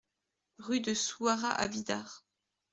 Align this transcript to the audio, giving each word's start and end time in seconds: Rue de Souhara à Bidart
Rue 0.57 0.79
de 0.81 0.95
Souhara 0.95 1.51
à 1.51 1.67
Bidart 1.67 2.25